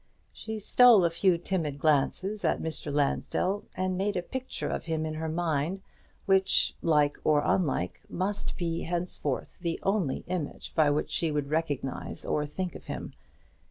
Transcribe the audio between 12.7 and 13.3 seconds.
of him.